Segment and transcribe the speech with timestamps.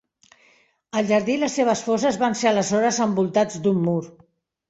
[1.01, 4.01] El jardí i les seves fosses van ser aleshores envoltats d'un mur.